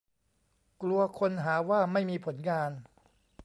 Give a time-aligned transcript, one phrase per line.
[0.81, 2.71] กลัวคนหาว่าไม่มีผลงาน